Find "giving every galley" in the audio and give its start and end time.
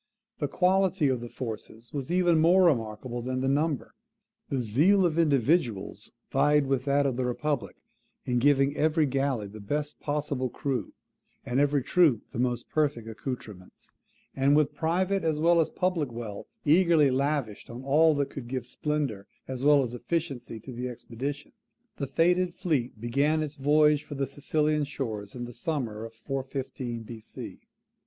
8.39-9.45